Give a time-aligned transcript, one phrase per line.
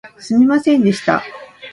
[0.17, 1.21] すみませんでした